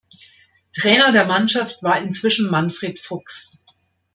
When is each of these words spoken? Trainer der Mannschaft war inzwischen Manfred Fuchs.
Trainer 0.73 1.11
der 1.11 1.27
Mannschaft 1.27 1.83
war 1.83 2.01
inzwischen 2.01 2.49
Manfred 2.49 2.97
Fuchs. 2.97 3.59